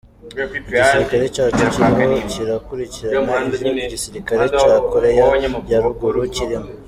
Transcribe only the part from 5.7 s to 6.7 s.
ya ruguru kirimwo".